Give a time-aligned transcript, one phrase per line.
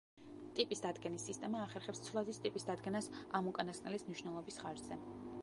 [0.59, 3.11] ტიპის დადგენის სისტემა ახერხებს ცვლადის ტიპის დადგენას
[3.41, 5.01] ამ უკანასკნელის მნიშვნელობის ხარჯზე.